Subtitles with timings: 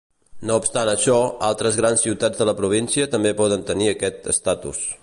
[0.49, 1.17] No obstant això,
[1.49, 4.85] altres grans ciutats de la província també poden tenir aquest estatus.